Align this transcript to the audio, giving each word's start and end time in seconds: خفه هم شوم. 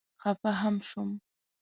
خفه 0.21 0.51
هم 0.61 0.75
شوم. 0.89 1.09